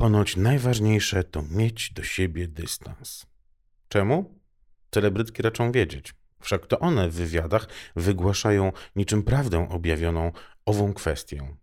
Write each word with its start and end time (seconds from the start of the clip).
Ponoć 0.00 0.36
najważniejsze 0.36 1.24
to 1.24 1.42
mieć 1.42 1.92
do 1.92 2.02
siebie 2.02 2.48
dystans. 2.48 3.26
Czemu? 3.88 4.38
Celebrytki 4.90 5.42
raczą 5.42 5.72
wiedzieć. 5.72 6.14
Wszak 6.42 6.66
to 6.66 6.78
one 6.78 7.08
w 7.08 7.14
wywiadach 7.14 7.68
wygłaszają 7.96 8.72
niczym 8.96 9.22
prawdę 9.22 9.68
objawioną 9.70 10.32
ową 10.66 10.94
kwestię. 10.94 11.56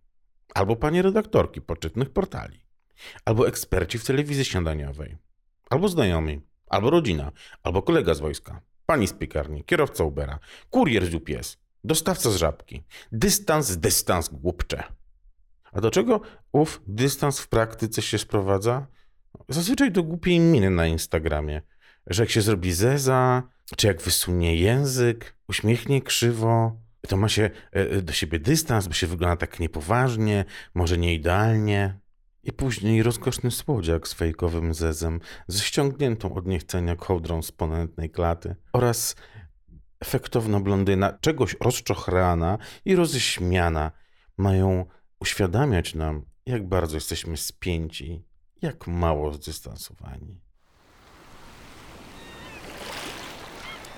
Albo 0.54 0.76
panie 0.76 1.02
redaktorki 1.02 1.60
poczytnych 1.60 2.10
portali, 2.10 2.60
albo 3.24 3.48
eksperci 3.48 3.98
w 3.98 4.04
telewizji 4.04 4.44
śniadaniowej, 4.44 5.16
albo 5.70 5.88
znajomi, 5.88 6.40
albo 6.66 6.90
rodzina, 6.90 7.32
albo 7.62 7.82
kolega 7.82 8.14
z 8.14 8.20
wojska, 8.20 8.60
pani 8.86 9.08
z 9.08 9.12
piekarni, 9.12 9.64
kierowca 9.64 10.04
Ubera, 10.04 10.38
kurier 10.70 11.06
z 11.06 11.14
UPS, 11.14 11.56
dostawca 11.84 12.30
z 12.30 12.36
żabki. 12.36 12.82
Dystans, 13.12 13.76
dystans, 13.76 14.28
głupcze. 14.28 14.84
A 15.78 15.80
do 15.80 15.90
czego 15.90 16.20
ów 16.52 16.82
dystans 16.86 17.38
w 17.40 17.48
praktyce 17.48 18.02
się 18.02 18.18
sprowadza? 18.18 18.86
Zazwyczaj 19.48 19.92
do 19.92 20.02
głupiej 20.02 20.40
miny 20.40 20.70
na 20.70 20.86
Instagramie, 20.86 21.62
że 22.06 22.22
jak 22.22 22.30
się 22.30 22.40
zrobi 22.40 22.72
zeza, 22.72 23.42
czy 23.76 23.86
jak 23.86 24.02
wysunie 24.02 24.56
język, 24.56 25.36
uśmiechnie 25.48 26.02
krzywo, 26.02 26.80
to 27.08 27.16
ma 27.16 27.28
się 27.28 27.50
e, 27.72 28.02
do 28.02 28.12
siebie 28.12 28.38
dystans, 28.38 28.88
bo 28.88 28.94
się 28.94 29.06
wygląda 29.06 29.36
tak 29.36 29.60
niepoważnie, 29.60 30.44
może 30.74 30.98
nie 30.98 31.14
idealnie. 31.14 31.98
I 32.42 32.52
później 32.52 33.02
rozkoszny 33.02 33.50
słodziak 33.50 34.08
z 34.08 34.14
fejkowym 34.14 34.74
zezem, 34.74 35.20
ze 35.48 35.60
ściągniętą 35.60 36.34
od 36.34 36.46
niechcenia 36.46 36.96
kołdrą 36.96 37.42
z 37.42 37.52
ponętnej 37.52 38.10
klaty 38.10 38.56
oraz 38.72 39.16
efektowna 40.00 40.60
blondyna, 40.60 41.18
czegoś 41.20 41.56
rozczochrana 41.60 42.58
i 42.84 42.96
roześmiana, 42.96 43.92
mają 44.36 44.86
uświadamiać 45.20 45.94
nam, 45.94 46.24
jak 46.46 46.68
bardzo 46.68 46.96
jesteśmy 46.96 47.36
spięci, 47.36 48.24
jak 48.62 48.86
mało 48.86 49.32
zdystansowani. 49.32 50.40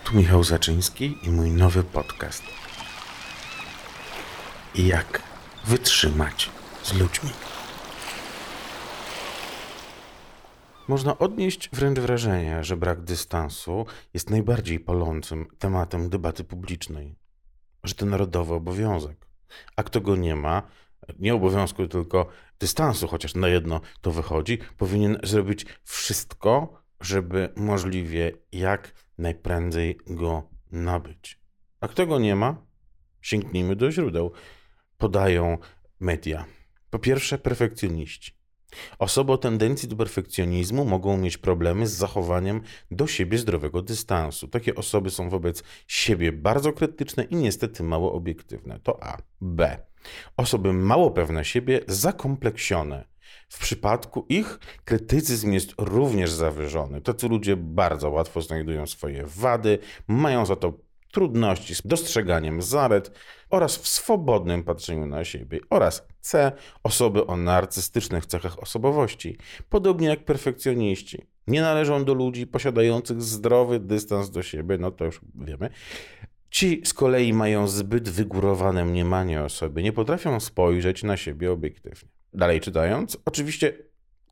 Tu 0.04 0.16
Michał 0.16 0.44
Zaczyński 0.44 1.16
i 1.22 1.30
mój 1.30 1.50
nowy 1.50 1.84
podcast. 1.84 2.42
Jak 4.74 5.22
wytrzymać 5.64 6.50
z 6.82 6.92
ludźmi. 6.92 7.30
Można 10.88 11.18
odnieść 11.18 11.70
wręcz 11.72 11.98
wrażenie, 11.98 12.64
że 12.64 12.76
brak 12.76 13.00
dystansu 13.00 13.86
jest 14.14 14.30
najbardziej 14.30 14.80
palącym 14.80 15.46
tematem 15.58 16.08
debaty 16.08 16.44
publicznej, 16.44 17.16
że 17.84 17.94
to 17.94 18.06
narodowy 18.06 18.54
obowiązek. 18.54 19.26
A 19.76 19.82
kto 19.82 20.00
go 20.00 20.16
nie 20.16 20.36
ma, 20.36 20.62
nie 21.18 21.34
obowiązku, 21.34 21.88
tylko 21.88 22.26
dystansu, 22.60 23.08
chociaż 23.08 23.34
na 23.34 23.48
jedno 23.48 23.80
to 24.00 24.10
wychodzi, 24.10 24.58
powinien 24.76 25.18
zrobić 25.22 25.66
wszystko, 25.84 26.82
żeby 27.00 27.52
możliwie 27.56 28.32
jak 28.52 28.94
najprędzej 29.18 29.98
go 30.06 30.48
nabyć. 30.72 31.40
A 31.80 31.88
kto 31.88 32.06
go 32.06 32.18
nie 32.18 32.36
ma, 32.36 32.66
sięgnijmy 33.20 33.76
do 33.76 33.92
źródeł. 33.92 34.32
Podają 34.98 35.58
media. 36.00 36.44
Po 36.90 36.98
pierwsze, 36.98 37.38
perfekcjoniści. 37.38 38.39
Osoby 38.98 39.32
o 39.32 39.38
tendencji 39.38 39.88
do 39.88 39.96
perfekcjonizmu 39.96 40.84
mogą 40.84 41.16
mieć 41.16 41.38
problemy 41.38 41.86
z 41.86 41.92
zachowaniem 41.92 42.60
do 42.90 43.06
siebie 43.06 43.38
zdrowego 43.38 43.82
dystansu. 43.82 44.48
Takie 44.48 44.74
osoby 44.74 45.10
są 45.10 45.28
wobec 45.28 45.62
siebie 45.86 46.32
bardzo 46.32 46.72
krytyczne 46.72 47.24
i 47.24 47.36
niestety 47.36 47.82
mało 47.82 48.12
obiektywne. 48.12 48.80
To 48.82 49.02
A. 49.02 49.18
B. 49.40 49.82
Osoby 50.36 50.72
mało 50.72 51.10
pewne 51.10 51.44
siebie, 51.44 51.80
zakompleksione. 51.86 53.04
W 53.48 53.58
przypadku 53.58 54.26
ich 54.28 54.58
krytycyzm 54.84 55.52
jest 55.52 55.72
również 55.78 56.30
zawyżony. 56.30 57.00
Tacy 57.00 57.28
ludzie 57.28 57.56
bardzo 57.56 58.10
łatwo 58.10 58.40
znajdują 58.40 58.86
swoje 58.86 59.26
wady, 59.26 59.78
mają 60.08 60.46
za 60.46 60.56
to 60.56 60.72
trudności 61.10 61.74
z 61.74 61.82
dostrzeganiem 61.84 62.62
zalet 62.62 63.10
oraz 63.50 63.76
w 63.76 63.88
swobodnym 63.88 64.62
patrzeniu 64.62 65.06
na 65.06 65.24
siebie. 65.24 65.60
Oraz 65.70 66.06
C. 66.20 66.52
Osoby 66.82 67.26
o 67.26 67.36
narcystycznych 67.36 68.26
cechach 68.26 68.58
osobowości, 68.58 69.36
podobnie 69.68 70.08
jak 70.08 70.24
perfekcjoniści. 70.24 71.26
Nie 71.46 71.62
należą 71.62 72.04
do 72.04 72.14
ludzi 72.14 72.46
posiadających 72.46 73.22
zdrowy 73.22 73.80
dystans 73.80 74.30
do 74.30 74.42
siebie, 74.42 74.78
no 74.78 74.90
to 74.90 75.04
już 75.04 75.20
wiemy. 75.34 75.70
Ci 76.50 76.82
z 76.84 76.94
kolei 76.94 77.32
mają 77.32 77.68
zbyt 77.68 78.08
wygórowane 78.08 78.84
mniemanie 78.84 79.42
o 79.42 79.48
sobie, 79.48 79.82
nie 79.82 79.92
potrafią 79.92 80.40
spojrzeć 80.40 81.02
na 81.02 81.16
siebie 81.16 81.52
obiektywnie. 81.52 82.08
Dalej 82.34 82.60
czytając, 82.60 83.18
oczywiście 83.24 83.89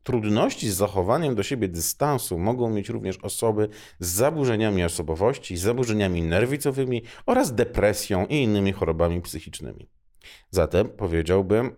trudności 0.09 0.69
z 0.69 0.75
zachowaniem 0.75 1.35
do 1.35 1.43
siebie 1.43 1.67
dystansu 1.67 2.39
mogą 2.39 2.69
mieć 2.69 2.89
również 2.89 3.17
osoby 3.17 3.69
z 3.99 4.07
zaburzeniami 4.07 4.83
osobowości, 4.83 5.57
zaburzeniami 5.57 6.21
nerwicowymi 6.21 7.03
oraz 7.25 7.55
depresją 7.55 8.25
i 8.25 8.35
innymi 8.35 8.71
chorobami 8.71 9.21
psychicznymi. 9.21 9.89
Zatem 10.51 10.89
powiedziałbym, 10.89 11.75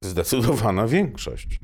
zdecydowana 0.00 0.86
większość. 0.86 1.60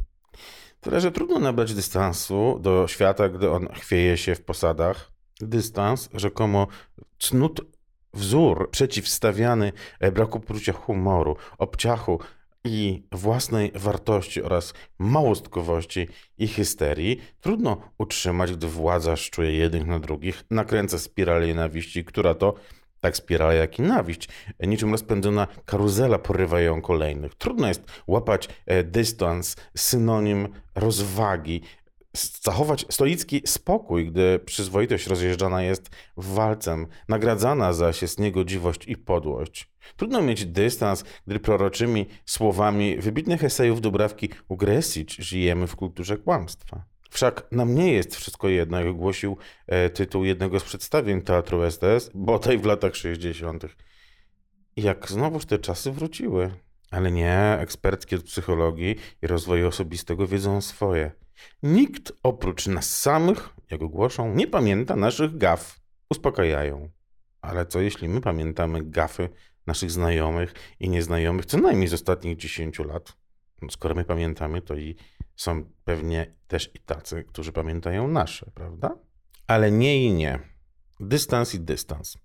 Tyle, 0.81 1.01
że 1.01 1.13
trudno 1.13 1.39
nabrać 1.39 1.75
dystansu 1.75 2.59
do 2.61 2.89
świata, 2.89 3.29
gdy 3.29 3.51
on 3.51 3.69
chwieje 3.69 4.17
się 4.17 4.35
w 4.35 4.45
posadach. 4.45 5.13
Dystans, 5.41 6.09
rzekomo 6.15 6.67
cnót 7.19 7.61
wzór 8.15 8.71
przeciwstawiany 8.71 9.73
braku 10.13 10.41
poczucia 10.41 10.73
humoru, 10.73 11.37
obciachu, 11.59 12.19
i 12.65 13.03
własnej 13.13 13.73
wartości 13.75 14.43
oraz 14.43 14.75
małostkowości 14.99 16.09
i 16.39 16.47
histerii 16.47 17.21
trudno 17.41 17.77
utrzymać, 17.99 18.53
gdy 18.53 18.67
władza 18.67 19.17
szczuje 19.17 19.53
jednych 19.53 19.87
na 19.87 19.99
drugich, 19.99 20.45
nakręca 20.51 20.99
spiralę 20.99 21.47
nienawiści, 21.47 22.05
która 22.05 22.35
to 22.35 22.55
tak 23.01 23.17
spirala 23.17 23.53
jak 23.53 23.79
i 23.79 23.83
nawiść. 23.83 24.29
Niczym 24.61 24.93
rozpędzona 24.93 25.47
karuzela 25.65 26.19
porywa 26.19 26.61
ją 26.61 26.83
kolejnych. 26.83 27.35
Trudno 27.35 27.69
jest 27.69 27.83
łapać 28.07 28.49
e, 28.67 28.85
dystans, 28.85 29.57
synonim 29.77 30.49
rozwagi, 30.75 31.63
zachować 32.15 32.87
stoicki 32.91 33.43
spokój, 33.47 34.07
gdy 34.11 34.39
przyzwoitość 34.39 35.07
rozjeżdżana 35.07 35.63
jest 35.63 35.91
walcem, 36.17 36.87
nagradzana 37.09 37.73
zaś 37.73 38.03
jest 38.03 38.21
niegodziwość 38.21 38.89
i 38.89 38.97
podłość. 38.97 39.71
Trudno 39.97 40.23
mieć 40.23 40.47
dystans, 40.47 41.05
gdy 41.27 41.41
proroczymi 41.41 42.07
słowami 42.25 42.97
wybitnych 42.97 43.45
esejów 43.45 43.81
Dubrawki 43.81 44.29
Ugresić 44.49 45.17
żyjemy 45.17 45.67
w 45.67 45.77
kulturze 45.77 46.17
kłamstwa. 46.17 46.85
Wszak 47.11 47.47
nam 47.53 47.75
nie 47.75 47.93
jest 47.93 48.17
wszystko 48.17 48.49
jedno, 48.49 48.81
jak 48.81 48.97
głosił 48.97 49.37
e, 49.67 49.91
tytuł 49.91 50.25
jednego 50.25 50.61
z 50.61 50.65
przedstawień 50.65 51.23
teatru 51.23 51.63
SDS, 51.63 52.11
tej 52.43 52.59
w 52.59 52.65
latach 52.65 52.97
60. 52.97 53.65
Jak 54.77 55.09
znowuż 55.11 55.47
te 55.47 55.59
czasy 55.59 55.93
wróciły. 55.93 56.51
Ale 56.91 57.13
nie, 57.13 57.59
ekspertki 57.61 58.17
od 58.17 58.23
psychologii 58.23 58.97
i 59.23 59.27
rozwoju 59.27 59.69
osobistego 59.69 60.27
wiedzą 60.27 60.61
swoje. 60.61 61.22
Nikt 61.63 62.13
oprócz 62.23 62.67
nas 62.67 63.01
samych, 63.01 63.49
jak 63.71 63.83
ogłoszą, 63.83 64.35
nie 64.35 64.47
pamięta 64.47 64.97
naszych 64.97 65.39
gaf. 65.39 65.81
Uspokajają. 66.11 66.91
Ale 67.41 67.67
co 67.67 67.81
jeśli 67.81 68.09
my 68.09 68.21
pamiętamy 68.21 68.85
gafy 68.85 69.29
naszych 69.67 69.91
znajomych 69.91 70.55
i 70.81 70.89
nieznajomych 70.89 71.47
co 71.47 71.59
najmniej 71.59 71.89
z 71.89 71.95
ostatnich 71.95 72.37
10 72.37 72.79
lat? 72.79 73.17
No, 73.63 73.71
skoro 73.71 73.95
my 73.95 74.05
pamiętamy, 74.05 74.63
to 74.63 74.75
i 74.75 74.97
są 75.37 75.65
pewnie 75.85 76.35
też 76.49 76.71
i 76.75 76.79
tacy, 76.79 77.25
którzy 77.25 77.53
pamiętają 77.53 78.09
nasze, 78.09 78.51
prawda? 78.55 78.99
Ale 79.47 79.71
nie 79.71 80.05
i 80.05 80.13
nie. 80.13 80.39
Dystans 81.01 81.55
i 81.55 81.61
dystans. 81.61 82.19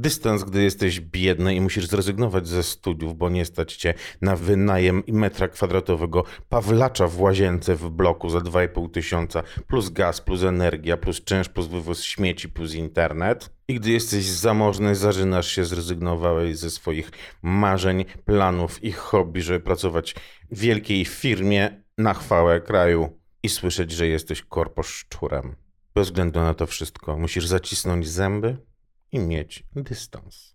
Dystans, 0.00 0.44
gdy 0.44 0.62
jesteś 0.62 1.00
biedny 1.00 1.54
i 1.54 1.60
musisz 1.60 1.86
zrezygnować 1.86 2.48
ze 2.48 2.62
studiów, 2.62 3.16
bo 3.16 3.28
nie 3.28 3.44
stać 3.44 3.76
cię 3.76 3.94
na 4.20 4.36
wynajem 4.36 5.02
metra 5.08 5.48
kwadratowego 5.48 6.24
pawlacza 6.48 7.06
w 7.06 7.20
łazience 7.20 7.74
w 7.74 7.90
bloku 7.90 8.30
za 8.30 8.38
2,5 8.38 8.90
tysiąca, 8.90 9.42
plus 9.66 9.90
gaz, 9.90 10.20
plus 10.20 10.42
energia, 10.42 10.96
plus 10.96 11.24
czynsz, 11.24 11.48
plus 11.48 11.66
wywóz 11.66 12.02
śmieci, 12.02 12.48
plus 12.48 12.74
internet. 12.74 13.50
I 13.68 13.74
gdy 13.74 13.90
jesteś 13.90 14.24
zamożny, 14.24 14.94
zażynasz 14.94 15.48
się, 15.48 15.64
zrezygnowałeś 15.64 16.56
ze 16.56 16.70
swoich 16.70 17.10
marzeń, 17.42 18.04
planów 18.24 18.84
i 18.84 18.92
hobby, 18.92 19.42
żeby 19.42 19.60
pracować 19.60 20.14
w 20.50 20.58
wielkiej 20.58 21.04
firmie 21.04 21.82
na 21.98 22.14
chwałę 22.14 22.60
kraju 22.60 23.18
i 23.42 23.48
słyszeć, 23.48 23.92
że 23.92 24.06
jesteś 24.06 24.42
korposzczurem. 24.42 25.56
Bez 25.94 26.08
względu 26.08 26.40
na 26.40 26.54
to 26.54 26.66
wszystko, 26.66 27.18
musisz 27.18 27.46
zacisnąć 27.46 28.08
zęby 28.08 28.68
i 29.12 29.18
mieć 29.18 29.64
dystans. 29.76 30.54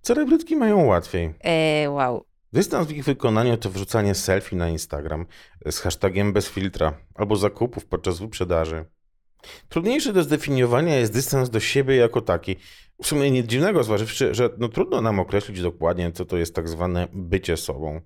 Celebrytki 0.00 0.56
mają 0.56 0.84
łatwiej. 0.84 1.34
Eee, 1.40 1.88
wow. 1.88 2.24
Dystans 2.52 2.88
w 2.88 2.90
ich 2.90 3.04
wykonaniu 3.04 3.56
to 3.56 3.70
wrzucanie 3.70 4.14
selfie 4.14 4.56
na 4.56 4.68
Instagram 4.68 5.26
z 5.70 5.78
hashtagiem 5.78 6.32
bez 6.32 6.48
filtra 6.48 6.98
albo 7.14 7.36
zakupów 7.36 7.86
podczas 7.86 8.18
wyprzedaży. 8.18 8.84
Trudniejszy 9.68 10.12
do 10.12 10.22
zdefiniowania 10.22 10.96
jest 10.96 11.12
dystans 11.12 11.50
do 11.50 11.60
siebie 11.60 11.96
jako 11.96 12.20
taki. 12.20 12.56
W 13.02 13.06
sumie 13.06 13.30
nic 13.30 13.46
dziwnego, 13.46 13.84
zważywszy, 13.84 14.34
że 14.34 14.50
no 14.58 14.68
trudno 14.68 15.00
nam 15.00 15.20
określić 15.20 15.62
dokładnie, 15.62 16.12
co 16.12 16.24
to 16.24 16.36
jest 16.36 16.54
tak 16.54 16.68
zwane 16.68 17.08
bycie 17.12 17.56
sobą. 17.56 18.00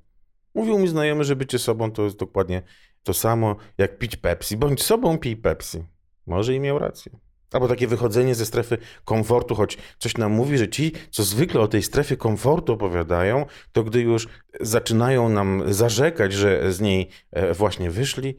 Mówił 0.54 0.78
mi 0.78 0.88
znajomy, 0.88 1.24
że 1.24 1.36
bycie 1.36 1.58
sobą 1.58 1.92
to 1.92 2.02
jest 2.02 2.16
dokładnie 2.16 2.62
To 3.02 3.14
samo 3.14 3.56
jak 3.78 3.98
pić 3.98 4.16
Pepsi. 4.16 4.56
Bądź 4.56 4.82
sobą, 4.82 5.18
pij 5.18 5.36
Pepsi. 5.36 5.84
Może 6.26 6.54
i 6.54 6.60
miał 6.60 6.78
rację. 6.78 7.12
Albo 7.52 7.68
takie 7.68 7.86
wychodzenie 7.86 8.34
ze 8.34 8.46
strefy 8.46 8.78
komfortu, 9.04 9.54
choć 9.54 9.78
coś 9.98 10.16
nam 10.16 10.32
mówi, 10.32 10.58
że 10.58 10.68
ci, 10.68 10.92
co 11.10 11.22
zwykle 11.22 11.60
o 11.60 11.68
tej 11.68 11.82
strefie 11.82 12.16
komfortu 12.16 12.72
opowiadają, 12.72 13.46
to 13.72 13.84
gdy 13.84 14.00
już 14.00 14.28
zaczynają 14.60 15.28
nam 15.28 15.62
zarzekać, 15.72 16.32
że 16.32 16.72
z 16.72 16.80
niej 16.80 17.08
e, 17.30 17.54
właśnie 17.54 17.90
wyszli, 17.90 18.36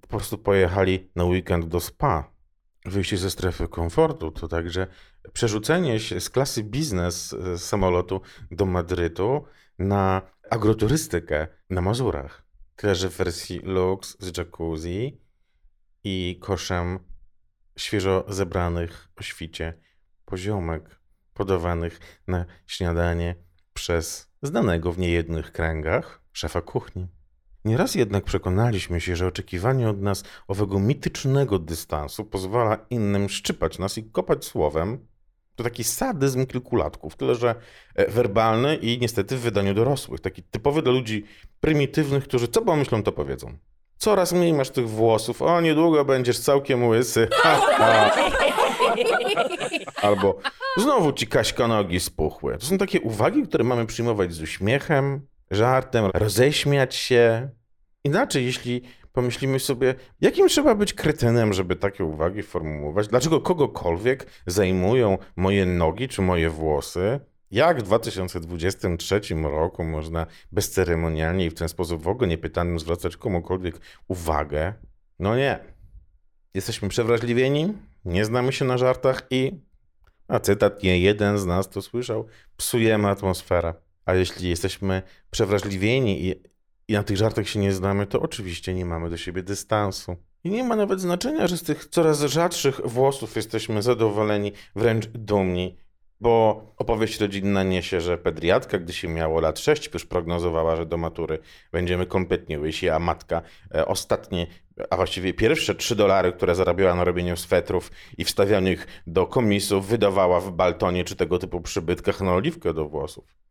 po 0.00 0.08
prostu 0.08 0.38
pojechali 0.38 1.10
na 1.16 1.24
weekend 1.24 1.64
do 1.64 1.80
spa. 1.80 2.30
Wyjście 2.84 3.16
ze 3.16 3.30
strefy 3.30 3.68
komfortu 3.68 4.30
to 4.30 4.48
także 4.48 4.86
przerzucenie 5.32 6.00
się 6.00 6.20
z 6.20 6.30
klasy 6.30 6.62
biznes 6.62 7.28
z 7.28 7.62
samolotu 7.62 8.20
do 8.50 8.66
Madrytu 8.66 9.44
na 9.78 10.22
agroturystykę 10.50 11.46
na 11.70 11.80
Mazurach. 11.80 12.46
Tyle, 12.76 12.94
że 12.94 13.10
w 13.10 13.16
wersji 13.16 13.58
Lux 13.58 14.16
z 14.20 14.38
jacuzzi 14.38 15.20
i 16.04 16.38
koszem 16.40 16.98
świeżo 17.78 18.24
zebranych 18.28 19.08
o 19.16 19.22
świcie 19.22 19.74
poziomek 20.24 21.00
podawanych 21.34 22.00
na 22.26 22.44
śniadanie 22.66 23.34
przez 23.72 24.30
znanego 24.42 24.92
w 24.92 24.98
niejednych 24.98 25.52
kręgach 25.52 26.22
szefa 26.32 26.60
kuchni. 26.60 27.06
Nieraz 27.64 27.94
jednak 27.94 28.24
przekonaliśmy 28.24 29.00
się, 29.00 29.16
że 29.16 29.26
oczekiwanie 29.26 29.88
od 29.88 30.02
nas 30.02 30.24
owego 30.48 30.78
mitycznego 30.78 31.58
dystansu 31.58 32.24
pozwala 32.24 32.86
innym 32.90 33.28
szczypać 33.28 33.78
nas 33.78 33.98
i 33.98 34.10
kopać 34.10 34.44
słowem. 34.44 35.06
To 35.54 35.64
taki 35.64 35.84
sadyzm 35.84 36.46
kilkulatków, 36.46 37.16
tyle 37.16 37.34
że 37.34 37.54
e, 37.94 38.10
werbalny 38.10 38.76
i 38.76 38.98
niestety 38.98 39.36
w 39.36 39.40
wydaniu 39.40 39.74
dorosłych. 39.74 40.20
Taki 40.20 40.42
typowy 40.42 40.82
dla 40.82 40.92
ludzi 40.92 41.24
prymitywnych, 41.60 42.24
którzy 42.24 42.48
co 42.48 42.62
pomyślą, 42.62 43.02
to 43.02 43.12
powiedzą. 43.12 43.58
Coraz 43.98 44.32
mniej 44.32 44.52
masz 44.52 44.70
tych 44.70 44.88
włosów, 44.88 45.42
o 45.42 45.60
niedługo 45.60 46.04
będziesz 46.04 46.38
całkiem 46.38 46.88
łysy. 46.88 47.28
Albo 50.02 50.38
znowu 50.76 51.12
ci 51.12 51.26
Kaśka 51.26 51.68
nogi 51.68 52.00
spuchły. 52.00 52.58
To 52.58 52.66
są 52.66 52.78
takie 52.78 53.00
uwagi, 53.00 53.42
które 53.42 53.64
mamy 53.64 53.86
przyjmować 53.86 54.32
z 54.32 54.42
uśmiechem, 54.42 55.26
żartem, 55.50 56.10
roześmiać 56.14 56.94
się. 56.94 57.48
Inaczej, 58.04 58.44
jeśli 58.44 58.82
pomyślimy 59.12 59.60
sobie, 59.60 59.94
jakim 60.20 60.48
trzeba 60.48 60.74
być 60.74 60.94
kretynem, 60.94 61.52
żeby 61.52 61.76
takie 61.76 62.04
uwagi 62.04 62.42
formułować, 62.42 63.08
dlaczego 63.08 63.40
kogokolwiek 63.40 64.26
zajmują 64.46 65.18
moje 65.36 65.66
nogi 65.66 66.08
czy 66.08 66.22
moje 66.22 66.50
włosy, 66.50 67.20
jak 67.56 67.80
w 67.80 67.82
2023 67.82 69.20
roku 69.42 69.84
można 69.84 70.26
bezceremonialnie 70.52 71.46
i 71.46 71.50
w 71.50 71.54
ten 71.54 71.68
sposób 71.68 72.02
w 72.02 72.08
ogóle 72.08 72.28
niepytanym 72.28 72.78
zwracać 72.78 73.16
komukolwiek 73.16 73.80
uwagę? 74.08 74.74
No 75.18 75.36
nie. 75.36 75.58
Jesteśmy 76.54 76.88
przewrażliwieni, 76.88 77.72
nie 78.04 78.24
znamy 78.24 78.52
się 78.52 78.64
na 78.64 78.78
żartach 78.78 79.26
i, 79.30 79.52
a 80.28 80.40
cytat, 80.40 80.82
nie 80.82 80.98
jeden 80.98 81.38
z 81.38 81.46
nas 81.46 81.70
to 81.70 81.82
słyszał, 81.82 82.26
psujemy 82.56 83.08
atmosferę. 83.08 83.74
A 84.04 84.14
jeśli 84.14 84.48
jesteśmy 84.48 85.02
przewrażliwieni 85.30 86.26
i, 86.26 86.42
i 86.88 86.92
na 86.92 87.02
tych 87.02 87.16
żartach 87.16 87.48
się 87.48 87.58
nie 87.58 87.72
znamy, 87.72 88.06
to 88.06 88.20
oczywiście 88.20 88.74
nie 88.74 88.84
mamy 88.84 89.10
do 89.10 89.16
siebie 89.16 89.42
dystansu. 89.42 90.16
I 90.44 90.50
nie 90.50 90.64
ma 90.64 90.76
nawet 90.76 91.00
znaczenia, 91.00 91.46
że 91.46 91.56
z 91.56 91.62
tych 91.62 91.86
coraz 91.86 92.20
rzadszych 92.20 92.80
włosów 92.84 93.36
jesteśmy 93.36 93.82
zadowoleni, 93.82 94.52
wręcz 94.74 95.06
dumni. 95.06 95.85
Bo 96.20 96.62
opowieść 96.76 97.20
rodzinna 97.20 97.62
niesie, 97.62 98.00
że 98.00 98.18
pediatka, 98.18 98.78
gdy 98.78 98.92
się 98.92 99.08
miało 99.08 99.40
lat 99.40 99.58
6, 99.58 99.90
już 99.94 100.06
prognozowała, 100.06 100.76
że 100.76 100.86
do 100.86 100.96
matury 100.96 101.38
będziemy 101.72 102.06
kompletnie 102.06 102.58
łysi, 102.58 102.88
a 102.88 102.98
matka 102.98 103.42
e, 103.74 103.86
ostatnie, 103.86 104.46
a 104.90 104.96
właściwie 104.96 105.34
pierwsze 105.34 105.74
3 105.74 105.96
dolary, 105.96 106.32
które 106.32 106.54
zarabiała 106.54 106.94
na 106.94 107.04
robieniu 107.04 107.36
swetrów 107.36 107.90
i 108.18 108.24
wstawianiu 108.24 108.72
ich 108.72 108.86
do 109.06 109.26
komisów, 109.26 109.86
wydawała 109.86 110.40
w 110.40 110.52
baltonie 110.52 111.04
czy 111.04 111.16
tego 111.16 111.38
typu 111.38 111.60
przybytkach 111.60 112.20
na 112.20 112.34
oliwkę 112.34 112.74
do 112.74 112.88
włosów. 112.88 113.45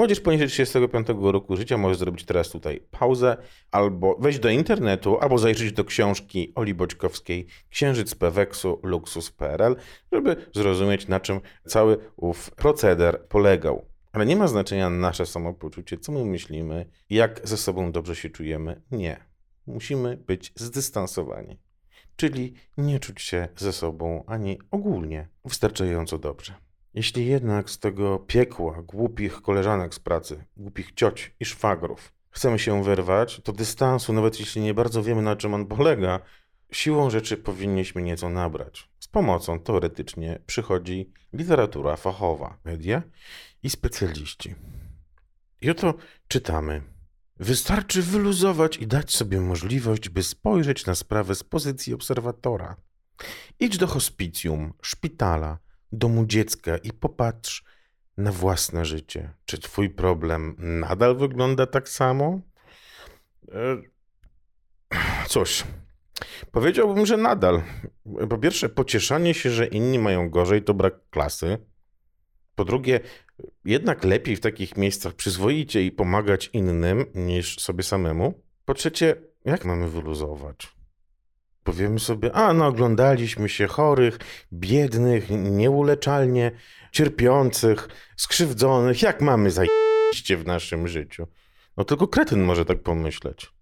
Młodzież 0.00 0.20
poniżej 0.20 0.48
35 0.48 1.06
roku 1.22 1.56
życia 1.56 1.78
może 1.78 1.94
zrobić 1.94 2.24
teraz 2.24 2.48
tutaj 2.48 2.80
pauzę, 2.90 3.36
albo 3.70 4.16
wejść 4.18 4.38
do 4.38 4.50
internetu, 4.50 5.18
albo 5.18 5.38
zajrzeć 5.38 5.72
do 5.72 5.84
książki 5.84 6.52
Oli 6.54 6.74
Boćkowskiej 6.74 7.46
Księżyc 7.70 8.14
Peweksu 8.14 8.80
Luksus.pl, 8.82 9.76
żeby 10.12 10.36
zrozumieć, 10.54 11.08
na 11.08 11.20
czym 11.20 11.40
cały 11.66 11.98
ów 12.16 12.50
proceder 12.50 13.26
polegał. 13.28 13.84
Ale 14.12 14.26
nie 14.26 14.36
ma 14.36 14.48
znaczenia 14.48 14.90
nasze 14.90 15.26
samopoczucie, 15.26 15.98
co 15.98 16.12
my 16.12 16.24
myślimy, 16.24 16.86
jak 17.10 17.40
ze 17.44 17.56
sobą 17.56 17.92
dobrze 17.92 18.16
się 18.16 18.30
czujemy. 18.30 18.82
Nie. 18.90 19.16
Musimy 19.66 20.16
być 20.16 20.52
zdystansowani. 20.56 21.58
Czyli 22.16 22.54
nie 22.76 23.00
czuć 23.00 23.22
się 23.22 23.48
ze 23.56 23.72
sobą 23.72 24.24
ani 24.26 24.58
ogólnie 24.70 25.28
wystarczająco 25.44 26.18
dobrze. 26.18 26.69
Jeśli 26.94 27.26
jednak 27.26 27.70
z 27.70 27.78
tego 27.78 28.18
piekła 28.18 28.82
głupich 28.82 29.42
koleżanek 29.42 29.94
z 29.94 29.98
pracy, 29.98 30.44
głupich 30.56 30.92
cioć 30.92 31.34
i 31.40 31.44
szwagrów 31.44 32.12
chcemy 32.30 32.58
się 32.58 32.84
wyrwać, 32.84 33.40
to 33.44 33.52
dystansu, 33.52 34.12
nawet 34.12 34.40
jeśli 34.40 34.62
nie 34.62 34.74
bardzo 34.74 35.02
wiemy 35.02 35.22
na 35.22 35.36
czym 35.36 35.54
on 35.54 35.66
polega, 35.66 36.20
siłą 36.72 37.10
rzeczy 37.10 37.36
powinniśmy 37.36 38.02
nieco 38.02 38.28
nabrać. 38.28 38.90
Z 39.00 39.08
pomocą 39.08 39.60
teoretycznie 39.60 40.38
przychodzi 40.46 41.12
literatura 41.32 41.96
fachowa, 41.96 42.58
media 42.64 43.02
i 43.62 43.70
specjaliści. 43.70 44.54
I 45.60 45.70
oto 45.70 45.94
czytamy. 46.28 46.82
Wystarczy 47.36 48.02
wyluzować 48.02 48.76
i 48.76 48.86
dać 48.86 49.14
sobie 49.14 49.40
możliwość, 49.40 50.08
by 50.08 50.22
spojrzeć 50.22 50.86
na 50.86 50.94
sprawę 50.94 51.34
z 51.34 51.44
pozycji 51.44 51.94
obserwatora. 51.94 52.76
Idź 53.60 53.78
do 53.78 53.86
hospicjum, 53.86 54.72
szpitala, 54.82 55.58
domu 55.92 56.26
dziecka 56.26 56.76
i 56.76 56.92
popatrz 56.92 57.64
na 58.16 58.32
własne 58.32 58.84
życie. 58.84 59.32
Czy 59.44 59.58
twój 59.58 59.90
problem 59.90 60.56
nadal 60.58 61.16
wygląda 61.16 61.66
tak 61.66 61.88
samo? 61.88 62.40
E, 63.52 63.76
cóż, 65.28 65.64
powiedziałbym, 66.52 67.06
że 67.06 67.16
nadal. 67.16 67.62
Po 68.28 68.38
pierwsze, 68.38 68.68
pocieszanie 68.68 69.34
się, 69.34 69.50
że 69.50 69.66
inni 69.66 69.98
mają 69.98 70.30
gorzej, 70.30 70.62
to 70.62 70.74
brak 70.74 70.94
klasy. 71.10 71.58
Po 72.54 72.64
drugie, 72.64 73.00
jednak 73.64 74.04
lepiej 74.04 74.36
w 74.36 74.40
takich 74.40 74.76
miejscach 74.76 75.14
przyzwoicie 75.14 75.82
i 75.82 75.92
pomagać 75.92 76.50
innym 76.52 77.04
niż 77.14 77.60
sobie 77.60 77.82
samemu. 77.82 78.42
Po 78.64 78.74
trzecie, 78.74 79.16
jak 79.44 79.64
mamy 79.64 79.88
wyluzować? 79.88 80.79
Powiemy 81.64 81.98
sobie, 82.00 82.32
a 82.32 82.52
no 82.52 82.66
oglądaliśmy 82.66 83.48
się 83.48 83.66
chorych, 83.66 84.18
biednych, 84.52 85.30
nieuleczalnie 85.30 86.50
cierpiących, 86.92 87.88
skrzywdzonych, 88.16 89.02
jak 89.02 89.20
mamy 89.20 89.50
zajście 89.50 90.36
w 90.36 90.46
naszym 90.46 90.88
życiu. 90.88 91.26
No 91.76 91.84
tylko 91.84 92.08
kretyn 92.08 92.42
może 92.42 92.64
tak 92.64 92.82
pomyśleć. 92.82 93.52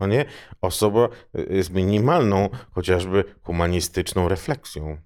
No 0.00 0.06
nie? 0.06 0.24
Osoba 0.60 1.08
y, 1.38 1.62
z 1.62 1.70
minimalną, 1.70 2.48
chociażby 2.70 3.24
humanistyczną 3.42 4.28
refleksją. 4.28 4.98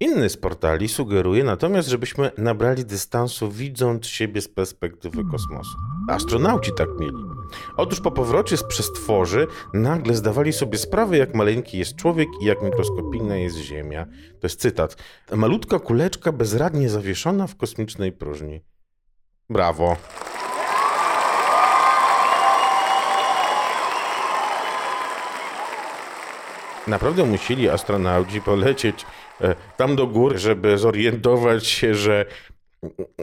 Inny 0.00 0.28
z 0.28 0.36
portali 0.36 0.88
sugeruje 0.88 1.44
natomiast, 1.44 1.88
żebyśmy 1.88 2.30
nabrali 2.38 2.84
dystansu, 2.84 3.50
widząc 3.50 4.06
siebie 4.06 4.40
z 4.40 4.48
perspektywy 4.48 5.24
kosmosu. 5.30 5.76
Astronauci 6.08 6.72
tak 6.72 6.88
mieli. 7.00 7.24
Otóż 7.76 8.00
po 8.00 8.10
powrocie 8.10 8.56
z 8.56 8.64
przestworzy 8.64 9.46
nagle 9.74 10.14
zdawali 10.14 10.52
sobie 10.52 10.78
sprawę, 10.78 11.16
jak 11.16 11.34
maleńki 11.34 11.78
jest 11.78 11.96
człowiek 11.96 12.28
i 12.40 12.44
jak 12.44 12.62
mikroskopijna 12.62 13.36
jest 13.36 13.56
Ziemia. 13.56 14.04
To 14.40 14.46
jest 14.46 14.60
cytat. 14.60 14.96
Malutka 15.32 15.78
kuleczka 15.78 16.32
bezradnie 16.32 16.88
zawieszona 16.88 17.46
w 17.46 17.56
kosmicznej 17.56 18.12
próżni. 18.12 18.60
Brawo. 19.50 19.96
Naprawdę 26.86 27.24
musieli 27.24 27.68
astronauci 27.68 28.40
polecieć 28.40 29.06
e, 29.40 29.54
tam 29.76 29.96
do 29.96 30.06
góry, 30.06 30.38
żeby 30.38 30.78
zorientować 30.78 31.66
się, 31.66 31.94
że 31.94 32.26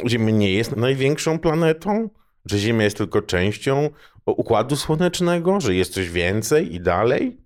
Ziemia 0.08 0.32
nie 0.32 0.54
jest 0.54 0.76
największą 0.76 1.40
planetą, 1.40 2.10
że 2.46 2.58
Ziemia 2.58 2.84
jest 2.84 2.98
tylko 2.98 3.22
częścią 3.22 3.90
układu 4.26 4.76
słonecznego, 4.76 5.60
że 5.60 5.76
jest 5.76 5.94
coś 5.94 6.10
więcej 6.10 6.76
i 6.76 6.80
dalej. 6.80 7.38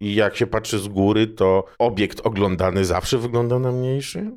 I 0.00 0.14
jak 0.14 0.36
się 0.36 0.46
patrzy 0.46 0.78
z 0.78 0.88
góry, 0.88 1.26
to 1.26 1.64
obiekt 1.78 2.20
oglądany 2.26 2.84
zawsze 2.84 3.18
wygląda 3.18 3.58
na 3.58 3.72
mniejszy. 3.72 4.30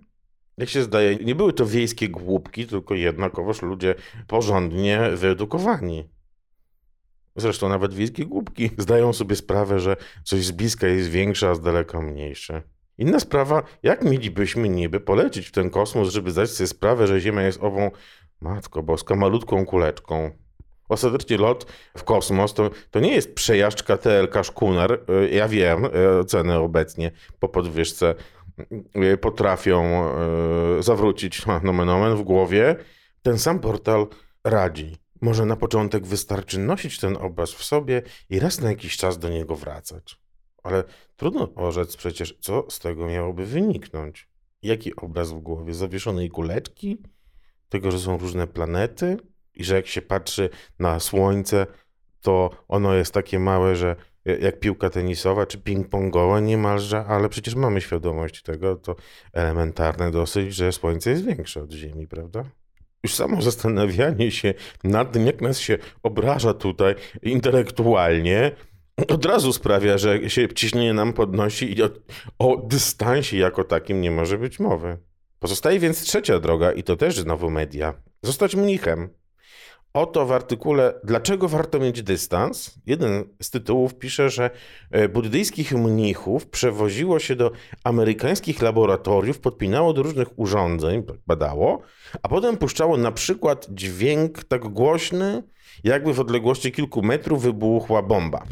Jak 0.58 0.70
się 0.70 0.84
zdaje, 0.84 1.16
nie 1.16 1.36
były 1.36 1.54
to 1.54 1.66
wiejskie 1.66 2.10
głupki, 2.10 2.68
tylko 2.68 2.96
jednakowoż 2.96 3.62
ludzie 3.62 3.96
porządnie 4.28 5.10
wyedukowani. 5.16 6.10
Zresztą 7.36 7.70
nawet 7.70 7.94
wiejskie 7.94 8.26
głupki 8.26 8.70
zdają 8.78 9.14
sobie 9.14 9.36
sprawę, 9.36 9.80
że 9.80 9.96
coś 10.24 10.46
z 10.46 10.52
bliska 10.52 10.88
jest 10.88 11.10
większe, 11.10 11.50
a 11.50 11.56
z 11.56 11.62
daleka 11.62 12.02
mniejsze. 12.02 12.62
Inna 12.98 13.20
sprawa, 13.20 13.64
jak 13.84 14.04
mielibyśmy 14.04 14.70
niby 14.70 15.00
polecieć 15.00 15.48
w 15.48 15.52
ten 15.52 15.70
kosmos, 15.70 16.10
żeby 16.10 16.32
zdać 16.32 16.50
sobie 16.50 16.68
sprawę, 16.68 17.08
że 17.08 17.20
Ziemia 17.20 17.42
jest 17.42 17.64
ową, 17.64 17.92
Matko 18.42 18.84
Boska, 18.84 19.16
malutką 19.16 19.66
kuleczką. 19.66 20.32
Ostatecznie 20.90 21.38
lot 21.38 21.66
w 21.98 22.04
kosmos 22.04 22.54
to, 22.54 22.70
to 22.92 23.00
nie 23.00 23.14
jest 23.14 23.36
przejażdżka 23.36 23.98
TLK 23.98 24.44
Szkuner. 24.44 24.92
Y, 25.24 25.30
Ja 25.30 25.48
wiem, 25.48 25.86
y, 25.86 26.26
ceny 26.26 26.58
obecnie 26.58 27.12
po 27.40 27.50
podwyżce 27.50 28.16
y, 29.14 29.18
potrafią 29.18 30.06
zawrócić 30.80 31.46
nomen 31.64 31.90
omen 31.90 32.16
w 32.16 32.24
głowie. 32.24 32.76
Ten 33.22 33.40
sam 33.40 33.60
portal 33.60 34.08
radzi. 34.44 34.98
Może 35.22 35.46
na 35.46 35.56
początek 35.56 36.08
wystarczy 36.08 36.60
nosić 36.60 37.00
ten 37.00 37.18
obraz 37.18 37.52
w 37.54 37.64
sobie 37.64 38.02
i 38.30 38.40
raz 38.40 38.62
na 38.62 38.70
jakiś 38.70 38.98
czas 38.98 39.18
do 39.20 39.30
niego 39.30 39.56
wracać. 39.56 40.18
Ale 40.64 40.84
trudno 41.16 41.54
orzec 41.56 41.98
przecież, 41.98 42.38
co 42.40 42.66
z 42.70 42.80
tego 42.80 43.08
miałoby 43.08 43.46
wyniknąć. 43.46 44.28
Jaki 44.64 44.96
obraz 44.96 45.32
w 45.32 45.40
głowie? 45.40 45.74
Zawieszonej 45.74 46.30
kuleczki? 46.30 46.98
Tego, 47.72 47.92
że 47.92 48.00
są 48.00 48.18
różne 48.18 48.48
planety? 48.48 49.18
I 49.54 49.64
że 49.64 49.76
jak 49.76 49.88
się 49.88 50.02
patrzy 50.02 50.50
na 50.80 51.00
Słońce, 51.00 51.68
to 52.22 52.50
ono 52.68 52.94
jest 52.94 53.14
takie 53.14 53.40
małe, 53.40 53.76
że 53.76 53.96
jak 54.26 54.60
piłka 54.60 54.90
tenisowa 54.90 55.46
czy 55.46 55.58
ping-pongowa 55.58 56.42
niemalże, 56.42 57.06
ale 57.06 57.30
przecież 57.30 57.56
mamy 57.56 57.82
świadomość 57.82 58.42
tego, 58.42 58.76
to 58.76 58.96
elementarne 59.34 60.12
dosyć, 60.12 60.56
że 60.56 60.72
Słońce 60.72 61.10
jest 61.10 61.26
większe 61.26 61.64
od 61.64 61.72
Ziemi, 61.72 62.08
prawda? 62.08 62.44
Już 63.04 63.16
samo 63.16 63.42
zastanawianie 63.42 64.32
się 64.32 64.54
nad 64.84 65.12
tym, 65.12 65.26
jak 65.26 65.42
nas 65.42 65.60
się 65.60 65.78
obraża 66.04 66.54
tutaj 66.54 66.96
intelektualnie, 67.22 68.52
od 69.08 69.26
razu 69.26 69.54
sprawia, 69.54 69.98
że 69.98 70.30
się 70.30 70.54
ciśnienie 70.54 70.94
nam 70.94 71.14
podnosi 71.14 71.78
i 71.78 71.84
o, 71.84 71.90
o 72.40 72.58
dystansie 72.68 73.38
jako 73.38 73.64
takim 73.64 74.02
nie 74.02 74.12
może 74.12 74.38
być 74.38 74.60
mowy. 74.60 74.98
Pozostaje 75.42 75.80
więc 75.80 76.02
trzecia 76.02 76.40
droga 76.40 76.72
i 76.72 76.84
to 76.84 76.96
też 76.96 77.20
znowu 77.20 77.50
media. 77.50 77.94
Zostać 78.24 78.56
mnichem. 78.56 79.10
Oto 79.94 80.26
w 80.26 80.32
artykule 80.32 80.94
Dlaczego 81.04 81.50
warto 81.50 81.80
mieć 81.80 82.04
dystans? 82.04 82.76
Jeden 82.86 83.24
z 83.42 83.50
tytułów 83.50 83.96
pisze, 83.96 84.30
że 84.30 84.50
e, 84.92 85.10
buddyjskich 85.10 85.74
mnichów 85.74 86.48
przewoziło 86.48 87.20
się 87.20 87.36
do 87.36 87.52
amerykańskich 87.84 88.62
laboratoriów, 88.62 89.40
podpinało 89.40 89.94
do 89.94 90.04
różnych 90.04 90.40
urządzeń, 90.40 91.04
badało, 91.28 91.82
a 92.24 92.28
potem 92.28 92.58
puszczało 92.58 92.98
na 92.98 93.12
przykład 93.12 93.68
dźwięk 93.70 94.44
tak 94.44 94.62
głośny, 94.62 95.44
jakby 95.84 96.14
w 96.14 96.20
odległości 96.20 96.72
kilku 96.72 97.02
metrów 97.02 97.44
wybuchła 97.44 98.02
bomba. 98.02 98.44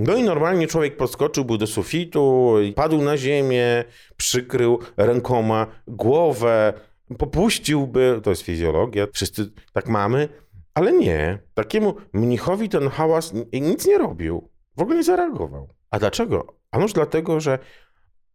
No 0.00 0.14
i 0.16 0.22
normalnie 0.22 0.66
człowiek 0.66 0.96
podskoczyłby 0.96 1.58
do 1.58 1.66
sufitu, 1.66 2.54
padł 2.74 3.02
na 3.02 3.16
ziemię, 3.16 3.84
przykrył 4.16 4.78
rękoma 4.96 5.66
głowę, 5.86 6.72
popuściłby, 7.18 8.20
to 8.22 8.30
jest 8.30 8.42
fizjologia, 8.42 9.06
wszyscy 9.12 9.50
tak 9.72 9.88
mamy, 9.88 10.28
ale 10.74 10.92
nie. 10.92 11.38
Takiemu 11.54 11.94
mnichowi 12.12 12.68
ten 12.68 12.88
hałas 12.88 13.32
ni- 13.32 13.60
nic 13.60 13.86
nie 13.86 13.98
robił. 13.98 14.48
W 14.76 14.82
ogóle 14.82 14.96
nie 14.96 15.02
zareagował. 15.02 15.68
A 15.90 15.98
dlaczego? 15.98 16.46
Anoż 16.70 16.92
dlatego, 16.92 17.40
że 17.40 17.58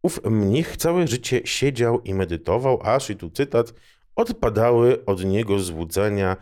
ów 0.02 0.24
mnich 0.24 0.76
całe 0.76 1.06
życie 1.08 1.40
siedział 1.44 2.00
i 2.00 2.14
medytował, 2.14 2.80
aż, 2.82 3.10
i 3.10 3.16
tu 3.16 3.30
cytat, 3.30 3.74
odpadały 4.16 5.04
od 5.04 5.24
niego 5.24 5.58
złudzenia, 5.58 6.36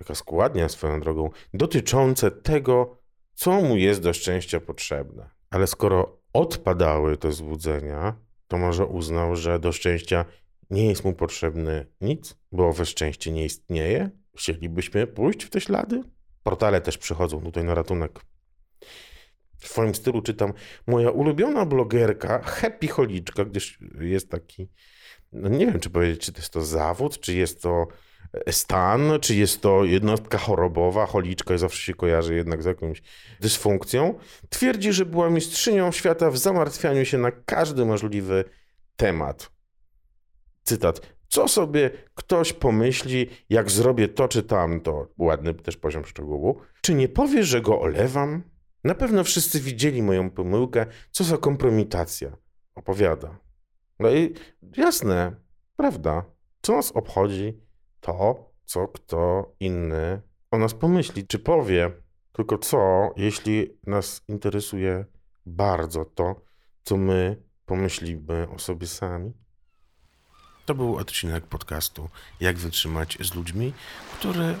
jaka 0.00 0.14
składnia 0.14 0.68
swoją 0.68 1.00
drogą, 1.00 1.30
dotyczące 1.54 2.30
tego, 2.30 3.01
co 3.34 3.60
mu 3.60 3.76
jest 3.76 4.02
do 4.02 4.12
szczęścia 4.12 4.60
potrzebne. 4.60 5.30
Ale 5.50 5.66
skoro 5.66 6.22
odpadały 6.32 7.16
te 7.16 7.32
złudzenia, 7.32 8.16
to 8.48 8.58
może 8.58 8.86
uznał, 8.86 9.36
że 9.36 9.58
do 9.58 9.72
szczęścia 9.72 10.24
nie 10.70 10.86
jest 10.86 11.04
mu 11.04 11.12
potrzebny 11.12 11.86
nic, 12.00 12.36
bo 12.52 12.68
owe 12.68 12.86
szczęście 12.86 13.32
nie 13.32 13.44
istnieje? 13.44 14.10
Chcielibyśmy 14.36 15.06
pójść 15.06 15.44
w 15.44 15.50
te 15.50 15.60
ślady? 15.60 16.02
Portale 16.42 16.80
też 16.80 16.98
przychodzą 16.98 17.40
tutaj 17.40 17.64
na 17.64 17.74
ratunek. 17.74 18.20
W 19.58 19.68
swoim 19.68 19.94
stylu 19.94 20.22
czytam, 20.22 20.52
moja 20.86 21.10
ulubiona 21.10 21.66
blogerka, 21.66 22.42
Happy 22.42 22.88
Holiczka, 22.88 23.44
gdyż 23.44 23.78
jest 24.00 24.30
taki, 24.30 24.68
no 25.32 25.48
nie 25.48 25.66
wiem, 25.66 25.80
czy 25.80 25.90
powiedzieć, 25.90 26.20
czy 26.20 26.32
to 26.32 26.38
jest 26.38 26.52
to 26.52 26.62
zawód, 26.64 27.20
czy 27.20 27.34
jest 27.34 27.62
to 27.62 27.86
stan, 28.50 29.12
czy 29.20 29.34
jest 29.34 29.60
to 29.60 29.84
jednostka 29.84 30.38
chorobowa, 30.38 31.06
choliczka 31.06 31.58
zawsze 31.58 31.82
się 31.82 31.94
kojarzy 31.94 32.34
jednak 32.34 32.62
z 32.62 32.66
jakąś 32.66 33.02
dysfunkcją, 33.40 34.18
twierdzi, 34.48 34.92
że 34.92 35.06
była 35.06 35.30
mistrzynią 35.30 35.92
świata 35.92 36.30
w 36.30 36.38
zamartwianiu 36.38 37.04
się 37.04 37.18
na 37.18 37.30
każdy 37.30 37.84
możliwy 37.84 38.44
temat. 38.96 39.50
Cytat. 40.62 41.00
Co 41.28 41.48
sobie 41.48 41.90
ktoś 42.14 42.52
pomyśli, 42.52 43.28
jak 43.50 43.70
zrobię 43.70 44.08
to 44.08 44.28
czy 44.28 44.42
tamto? 44.42 45.08
Ładny 45.18 45.54
też 45.54 45.76
poziom 45.76 46.04
szczegółu. 46.04 46.60
Czy 46.80 46.94
nie 46.94 47.08
powiesz, 47.08 47.46
że 47.46 47.60
go 47.60 47.80
olewam? 47.80 48.42
Na 48.84 48.94
pewno 48.94 49.24
wszyscy 49.24 49.60
widzieli 49.60 50.02
moją 50.02 50.30
pomyłkę. 50.30 50.86
Co 51.10 51.24
za 51.24 51.38
kompromitacja. 51.38 52.36
Opowiada. 52.74 53.38
No 53.98 54.10
i 54.10 54.34
jasne, 54.76 55.36
prawda. 55.76 56.24
Co 56.62 56.76
nas 56.76 56.92
obchodzi 56.92 57.61
to, 58.02 58.50
co 58.64 58.88
kto 58.88 59.52
inny 59.60 60.22
o 60.50 60.58
nas 60.58 60.74
pomyśli, 60.74 61.26
czy 61.26 61.38
powie. 61.38 61.90
Tylko 62.32 62.58
co, 62.58 63.10
jeśli 63.16 63.78
nas 63.86 64.22
interesuje 64.28 65.04
bardzo 65.46 66.04
to, 66.04 66.40
co 66.84 66.96
my 66.96 67.42
pomyślimy 67.66 68.48
o 68.54 68.58
sobie 68.58 68.86
sami? 68.86 69.32
To 70.66 70.74
był 70.74 70.96
odcinek 70.96 71.46
podcastu 71.46 72.08
Jak 72.40 72.56
wytrzymać 72.56 73.18
z 73.20 73.34
ludźmi, 73.34 73.72
który 74.18 74.54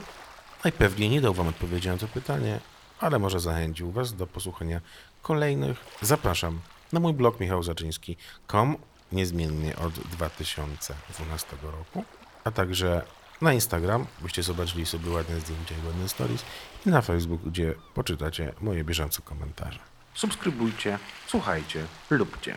najpewniej 0.64 1.10
nie 1.10 1.20
dał 1.20 1.34
Wam 1.34 1.48
odpowiedzi 1.48 1.88
na 1.88 1.96
to 1.96 2.08
pytanie, 2.08 2.60
ale 2.98 3.18
może 3.18 3.40
zachęcił 3.40 3.90
Was 3.90 4.14
do 4.14 4.26
posłuchania 4.26 4.80
kolejnych. 5.22 5.84
Zapraszam 6.02 6.60
na 6.92 7.00
mój 7.00 7.12
blog 7.12 7.40
michałzaczyński.com 7.40 8.76
niezmiennie 9.12 9.76
od 9.76 9.92
2012 9.92 11.56
roku, 11.62 12.04
a 12.44 12.50
także 12.50 13.02
na 13.42 13.52
Instagram, 13.52 14.06
byście 14.20 14.42
zobaczyli 14.42 14.86
sobie 14.86 15.10
ładne 15.10 15.40
zdjęcia 15.40 15.74
i 15.82 15.86
ładne 15.86 16.08
stories 16.08 16.44
i 16.86 16.88
na 16.88 17.02
Facebook, 17.02 17.42
gdzie 17.42 17.74
poczytacie 17.94 18.52
moje 18.60 18.84
bieżące 18.84 19.22
komentarze. 19.22 19.78
Subskrybujcie, 20.14 20.98
słuchajcie, 21.26 21.84
lubcie. 22.10 22.56